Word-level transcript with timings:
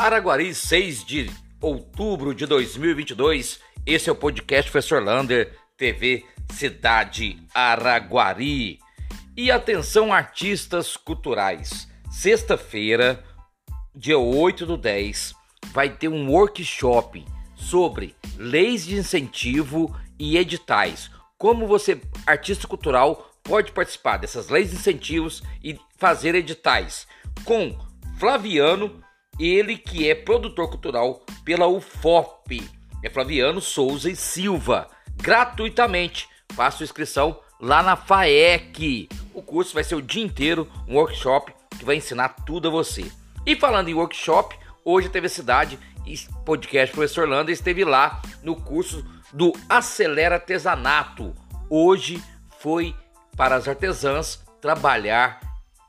Araguari, 0.00 0.54
6 0.54 1.04
de 1.04 1.30
outubro 1.60 2.34
de 2.34 2.46
2022. 2.46 3.60
Esse 3.84 4.08
é 4.08 4.12
o 4.12 4.16
podcast 4.16 4.70
Professor 4.70 5.04
Lander, 5.04 5.54
TV 5.76 6.24
Cidade 6.54 7.38
Araguari. 7.54 8.78
E 9.36 9.50
atenção, 9.50 10.10
artistas 10.10 10.96
culturais. 10.96 11.86
Sexta-feira, 12.10 13.22
dia 13.94 14.18
8 14.18 14.64
do 14.64 14.78
10, 14.78 15.34
vai 15.66 15.90
ter 15.90 16.08
um 16.08 16.30
workshop 16.30 17.22
sobre 17.54 18.16
leis 18.38 18.86
de 18.86 18.96
incentivo 18.96 19.94
e 20.18 20.38
editais. 20.38 21.10
Como 21.36 21.66
você, 21.66 22.00
artista 22.26 22.66
cultural, 22.66 23.34
pode 23.44 23.70
participar 23.72 24.16
dessas 24.16 24.48
leis 24.48 24.70
de 24.70 24.76
incentivos 24.76 25.42
e 25.62 25.78
fazer 25.98 26.34
editais 26.34 27.06
com 27.44 27.78
Flaviano 28.18 28.98
ele 29.38 29.76
que 29.76 30.08
é 30.08 30.14
produtor 30.14 30.68
cultural 30.68 31.24
pela 31.44 31.66
UFOP, 31.66 32.62
é 33.02 33.08
Flaviano 33.08 33.60
Souza 33.60 34.10
e 34.10 34.16
Silva, 34.16 34.88
gratuitamente. 35.16 36.28
Faça 36.54 36.84
inscrição 36.84 37.40
lá 37.60 37.82
na 37.82 37.96
FAEC. 37.96 39.08
O 39.32 39.42
curso 39.42 39.74
vai 39.74 39.84
ser 39.84 39.94
o 39.94 40.02
dia 40.02 40.22
inteiro, 40.22 40.70
um 40.88 40.96
workshop 40.96 41.52
que 41.78 41.84
vai 41.84 41.96
ensinar 41.96 42.30
tudo 42.44 42.68
a 42.68 42.70
você. 42.70 43.10
E 43.46 43.56
falando 43.56 43.88
em 43.88 43.94
workshop, 43.94 44.56
hoje 44.84 45.08
a 45.08 45.10
TV 45.10 45.28
Cidade 45.28 45.78
podcast 46.44 46.94
Professor 46.94 47.28
Landa 47.28 47.52
esteve 47.52 47.84
lá 47.84 48.20
no 48.42 48.56
curso 48.56 49.04
do 49.32 49.52
Acelera 49.68 50.36
Artesanato. 50.36 51.34
Hoje 51.68 52.22
foi 52.58 52.94
para 53.36 53.54
as 53.54 53.68
artesãs 53.68 54.42
trabalhar 54.60 55.40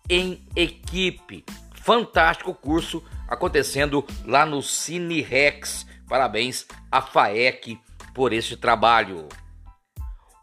em 0.09 0.45
equipe. 0.55 1.43
Fantástico 1.73 2.53
curso 2.53 3.03
acontecendo 3.31 4.05
lá 4.25 4.45
no 4.45 4.61
Cine 4.61 5.21
Rex. 5.21 5.85
Parabéns 6.07 6.67
à 6.91 7.01
FAEC 7.01 7.79
por 8.13 8.33
este 8.33 8.57
trabalho. 8.57 9.29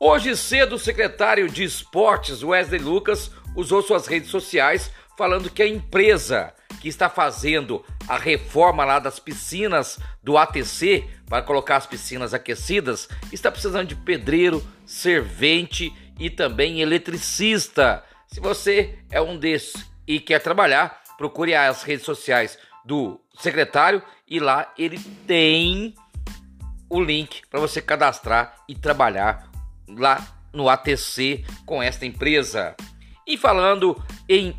Hoje 0.00 0.34
cedo, 0.34 0.76
o 0.76 0.78
secretário 0.78 1.50
de 1.50 1.64
Esportes, 1.64 2.42
Wesley 2.42 2.80
Lucas, 2.80 3.30
usou 3.54 3.82
suas 3.82 4.06
redes 4.06 4.30
sociais 4.30 4.90
falando 5.18 5.50
que 5.50 5.62
a 5.62 5.68
empresa 5.68 6.54
que 6.80 6.88
está 6.88 7.10
fazendo 7.10 7.84
a 8.08 8.16
reforma 8.16 8.84
lá 8.84 8.98
das 8.98 9.18
piscinas 9.18 9.98
do 10.22 10.38
ATC 10.38 11.04
para 11.26 11.42
colocar 11.42 11.76
as 11.76 11.86
piscinas 11.86 12.32
aquecidas 12.32 13.08
está 13.30 13.50
precisando 13.50 13.88
de 13.88 13.96
pedreiro, 13.96 14.66
servente 14.86 15.92
e 16.18 16.30
também 16.30 16.80
eletricista. 16.80 18.02
Se 18.28 18.40
você 18.40 18.98
é 19.10 19.20
um 19.20 19.36
desses 19.36 19.84
e 20.06 20.20
quer 20.20 20.40
trabalhar, 20.40 21.02
procure 21.18 21.54
as 21.54 21.82
redes 21.82 22.06
sociais 22.06 22.56
do 22.88 23.20
secretário 23.38 24.02
e 24.26 24.40
lá 24.40 24.72
ele 24.78 24.98
tem 25.26 25.94
o 26.88 26.98
link 27.00 27.42
para 27.50 27.60
você 27.60 27.82
cadastrar 27.82 28.56
e 28.66 28.74
trabalhar 28.74 29.50
lá 29.86 30.26
no 30.54 30.70
ATC 30.70 31.44
com 31.66 31.82
esta 31.82 32.06
empresa. 32.06 32.74
E 33.26 33.36
falando 33.36 34.02
em 34.26 34.56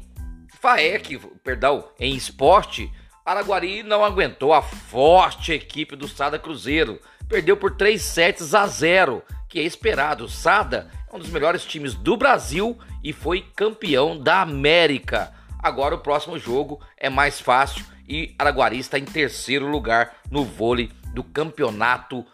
FAEC, 0.62 1.18
perdão, 1.44 1.90
em 2.00 2.16
esporte, 2.16 2.92
Araguari 3.26 3.82
não 3.82 4.06
aguentou 4.06 4.54
a 4.54 4.62
forte 4.62 5.52
equipe 5.52 5.96
do 5.96 6.08
Sada 6.08 6.38
Cruzeiro. 6.38 7.02
Perdeu 7.28 7.58
por 7.58 7.76
3 7.76 8.00
sets 8.00 8.54
a 8.54 8.68
0, 8.68 9.24
que 9.48 9.60
é 9.60 9.64
esperado. 9.64 10.30
Sada 10.30 10.92
é 11.12 11.16
um 11.16 11.20
dos 11.20 11.30
melhores 11.30 11.66
times 11.66 11.96
do 11.96 12.16
Brasil 12.16 12.78
e 13.04 13.12
foi 13.12 13.42
campeão 13.56 14.20
da 14.20 14.42
América. 14.42 15.34
Agora 15.62 15.94
o 15.94 16.00
próximo 16.00 16.40
jogo 16.40 16.80
é 16.98 17.10
mais 17.10 17.42
fácil 17.42 17.86
e 18.08 18.34
Araguari 18.40 18.80
está 18.80 18.98
em 18.98 19.06
terceiro 19.06 19.68
lugar 19.68 20.16
no 20.32 20.45
vôlei 20.45 20.89
do 21.14 21.23
campeonato 21.23 22.26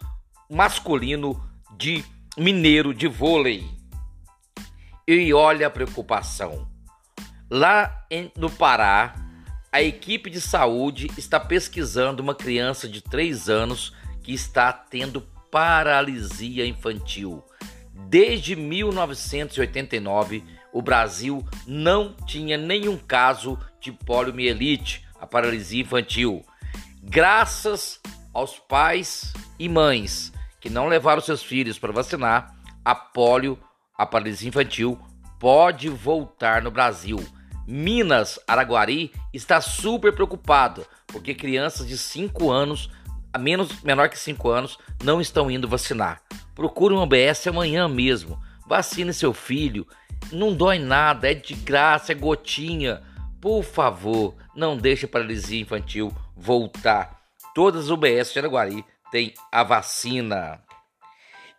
masculino 0.48 1.42
de 1.76 2.04
mineiro 2.38 2.94
de 2.94 3.08
vôlei. 3.08 3.68
E 5.06 5.34
olha 5.34 5.66
a 5.66 5.70
preocupação. 5.70 6.68
Lá 7.50 8.06
no 8.36 8.50
Pará, 8.50 9.14
a 9.72 9.82
equipe 9.82 10.30
de 10.30 10.40
saúde 10.40 11.10
está 11.18 11.38
pesquisando 11.38 12.22
uma 12.22 12.34
criança 12.34 12.88
de 12.88 13.02
3 13.02 13.48
anos 13.48 13.92
que 14.22 14.32
está 14.32 14.72
tendo 14.72 15.20
paralisia 15.50 16.66
infantil. 16.66 17.44
Desde 18.08 18.56
1989, 18.56 20.44
o 20.76 20.82
Brasil 20.82 21.42
não 21.66 22.12
tinha 22.26 22.58
nenhum 22.58 22.98
caso 22.98 23.58
de 23.80 23.90
poliomielite, 23.90 25.08
a 25.18 25.26
paralisia 25.26 25.80
infantil, 25.80 26.44
graças 27.02 27.98
aos 28.34 28.58
pais 28.58 29.32
e 29.58 29.70
mães 29.70 30.30
que 30.60 30.68
não 30.68 30.86
levaram 30.86 31.22
seus 31.22 31.42
filhos 31.42 31.78
para 31.78 31.94
vacinar, 31.94 32.54
a 32.84 32.94
polio, 32.94 33.58
a 33.96 34.04
paralisia 34.04 34.50
infantil, 34.50 35.00
pode 35.40 35.88
voltar 35.88 36.60
no 36.60 36.70
Brasil. 36.70 37.26
Minas, 37.66 38.38
Araguari, 38.46 39.10
está 39.32 39.62
super 39.62 40.12
preocupado 40.12 40.86
porque 41.06 41.34
crianças 41.34 41.88
de 41.88 41.96
5 41.96 42.50
anos, 42.50 42.90
a 43.32 43.38
menos 43.38 43.80
menor 43.80 44.10
que 44.10 44.18
5 44.18 44.46
anos, 44.50 44.78
não 45.02 45.22
estão 45.22 45.50
indo 45.50 45.66
vacinar. 45.66 46.20
Procure 46.54 46.92
um 46.92 46.98
OBS 46.98 47.46
amanhã 47.46 47.88
mesmo. 47.88 48.38
Vacine 48.68 49.14
seu 49.14 49.32
filho. 49.32 49.86
Não 50.32 50.54
dói 50.54 50.78
nada, 50.78 51.30
é 51.30 51.34
de 51.34 51.54
graça, 51.54 52.12
é 52.12 52.14
gotinha. 52.14 53.02
Por 53.40 53.62
favor, 53.62 54.34
não 54.54 54.76
deixe 54.76 55.06
a 55.06 55.08
paralisia 55.08 55.60
infantil 55.60 56.12
voltar. 56.36 57.20
Todas 57.54 57.84
as 57.84 57.90
UBS 57.90 58.32
de 58.32 58.38
Araguari 58.38 58.84
têm 59.10 59.32
a 59.52 59.62
vacina. 59.62 60.60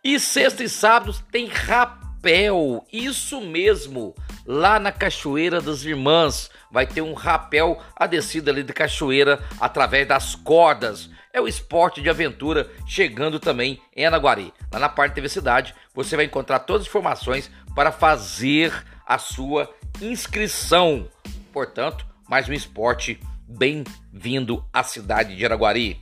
E 0.04 0.20
sexta 0.20 0.62
e 0.62 0.68
sábado 0.68 1.14
tem 1.32 1.46
rapel, 1.46 2.84
isso 2.92 3.40
mesmo. 3.40 4.14
Lá 4.46 4.78
na 4.78 4.92
Cachoeira 4.92 5.60
das 5.60 5.84
Irmãs 5.84 6.50
vai 6.70 6.86
ter 6.86 7.02
um 7.02 7.14
rapel 7.14 7.82
a 7.96 8.06
descida 8.06 8.50
ali 8.50 8.62
da 8.62 8.72
cachoeira 8.72 9.44
através 9.60 10.06
das 10.06 10.34
cordas. 10.34 11.10
É 11.32 11.40
o 11.40 11.48
esporte 11.48 12.00
de 12.00 12.08
aventura 12.08 12.70
chegando 12.86 13.38
também 13.38 13.80
em 13.94 14.06
Anaguari. 14.06 14.52
Lá 14.72 14.78
na 14.78 14.88
parte 14.88 15.10
da 15.10 15.14
TV 15.16 15.28
Cidade 15.28 15.74
você 15.94 16.16
vai 16.16 16.24
encontrar 16.24 16.60
todas 16.60 16.82
as 16.82 16.88
informações 16.88 17.50
para 17.78 17.92
fazer 17.92 18.74
a 19.06 19.18
sua 19.18 19.72
inscrição. 20.02 21.08
Portanto, 21.52 22.04
mais 22.28 22.48
um 22.48 22.52
esporte 22.52 23.20
bem-vindo 23.46 24.64
à 24.72 24.82
cidade 24.82 25.36
de 25.36 25.44
Araguari. 25.44 26.00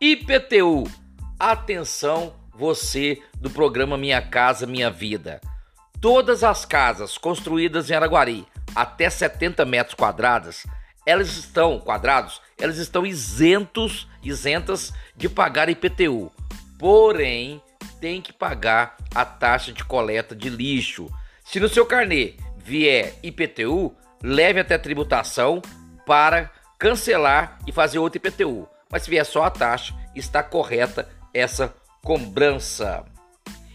IPTU, 0.00 0.84
atenção 1.40 2.34
você 2.54 3.20
do 3.34 3.50
programa 3.50 3.98
Minha 3.98 4.22
Casa 4.22 4.64
Minha 4.64 4.88
Vida. 4.88 5.40
Todas 6.00 6.44
as 6.44 6.64
casas 6.64 7.18
construídas 7.18 7.90
em 7.90 7.94
Araguari 7.94 8.46
até 8.72 9.10
70 9.10 9.64
metros 9.64 9.96
quadrados, 9.96 10.64
elas 11.04 11.36
estão 11.36 11.80
quadrados, 11.80 12.40
elas 12.56 12.78
estão 12.78 13.04
isentos, 13.04 14.06
isentas 14.22 14.92
de 15.16 15.28
pagar 15.28 15.68
IPTU. 15.68 16.30
Porém, 16.78 17.60
tem 18.00 18.20
que 18.20 18.32
pagar 18.32 18.96
a 19.14 19.24
taxa 19.24 19.72
de 19.72 19.84
coleta 19.84 20.34
de 20.34 20.48
lixo. 20.48 21.08
Se 21.44 21.60
no 21.60 21.68
seu 21.68 21.86
carnê 21.86 22.34
vier 22.58 23.14
IPTU, 23.22 23.94
leve 24.22 24.60
até 24.60 24.74
a 24.74 24.78
tributação 24.78 25.62
para 26.04 26.50
cancelar 26.78 27.58
e 27.66 27.72
fazer 27.72 27.98
outro 27.98 28.18
IPTU. 28.18 28.68
Mas 28.90 29.02
se 29.02 29.10
vier 29.10 29.24
só 29.24 29.44
a 29.44 29.50
taxa, 29.50 29.94
está 30.14 30.42
correta 30.42 31.08
essa 31.32 31.74
cobrança. 32.02 33.04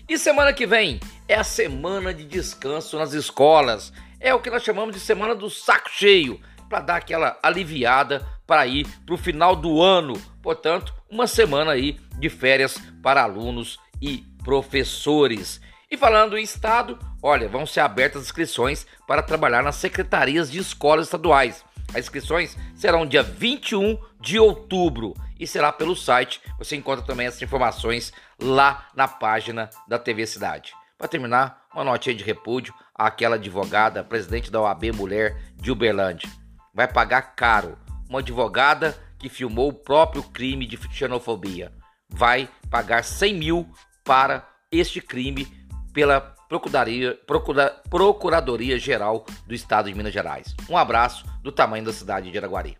E 0.08 0.18
semana 0.18 0.54
que 0.54 0.66
vem 0.66 1.00
é 1.28 1.36
a 1.36 1.44
semana 1.44 2.14
de 2.14 2.26
descanso 2.26 2.98
nas 2.98 3.14
escolas. 3.14 3.94
É 4.20 4.34
o 4.34 4.40
que 4.40 4.50
nós 4.50 4.64
chamamos 4.64 4.96
de 4.96 5.02
semana 5.02 5.34
do 5.34 5.50
saco 5.50 5.90
cheio, 5.90 6.40
para 6.72 6.80
dar 6.80 6.96
aquela 6.96 7.38
aliviada 7.44 8.26
para 8.48 8.66
ir 8.66 8.88
para 9.06 9.16
o 9.16 9.18
final 9.18 9.56
do 9.56 9.82
ano. 9.82 10.14
Portanto, 10.42 10.94
uma 11.10 11.28
semana 11.28 11.72
aí 11.72 12.00
de 12.18 12.30
férias 12.30 12.78
para 13.04 13.24
alunos 13.24 13.78
e 14.02 14.26
professores. 14.44 15.62
E 15.90 15.98
falando 15.98 16.38
em 16.38 16.44
Estado, 16.44 16.98
olha, 17.22 17.48
vão 17.48 17.66
ser 17.66 17.82
abertas 17.82 18.24
inscrições 18.24 18.88
para 19.06 19.22
trabalhar 19.22 19.62
nas 19.62 19.76
secretarias 19.76 20.52
de 20.52 20.60
escolas 20.60 21.08
estaduais. 21.08 21.64
As 21.90 22.00
inscrições 22.00 22.58
serão 22.74 23.06
dia 23.06 23.22
21 23.22 24.00
de 24.20 24.40
outubro 24.40 25.14
e 25.38 25.46
será 25.46 25.72
pelo 25.72 25.96
site. 25.96 26.42
Você 26.58 26.76
encontra 26.76 27.06
também 27.06 27.28
essas 27.28 27.42
informações 27.42 28.14
lá 28.42 28.88
na 28.96 29.08
página 29.08 29.70
da 29.88 30.00
TV 30.00 30.26
Cidade. 30.26 30.74
Para 30.98 31.08
terminar, 31.08 31.66
uma 31.74 31.84
notinha 31.84 32.16
de 32.16 32.24
repúdio 32.24 32.74
àquela 32.96 33.36
advogada, 33.36 34.04
presidente 34.04 34.52
da 34.52 34.62
OAB 34.62 34.92
Mulher 34.94 35.42
de 35.56 35.72
Uberlândia. 35.72 36.30
Vai 36.74 36.88
pagar 36.88 37.36
caro. 37.36 37.78
Uma 38.08 38.20
advogada 38.20 38.98
que 39.18 39.28
filmou 39.28 39.70
o 39.70 39.74
próprio 39.74 40.24
crime 40.24 40.66
de 40.66 40.78
xenofobia. 40.92 41.72
Vai 42.10 42.48
pagar 42.70 43.04
100 43.04 43.34
mil 43.34 43.70
para 44.04 44.48
este 44.72 45.02
crime 45.02 45.48
pela 45.94 46.20
Procuradoria, 46.50 47.18
Procura, 47.26 47.70
Procuradoria 47.90 48.78
Geral 48.78 49.26
do 49.48 49.54
Estado 49.54 49.90
de 49.90 49.96
Minas 49.96 50.14
Gerais. 50.14 50.56
Um 50.70 50.78
abraço 50.78 51.26
do 51.42 51.52
tamanho 51.52 51.86
da 51.86 51.94
cidade 51.94 52.32
de 52.32 52.38
Araguari. 52.38 52.78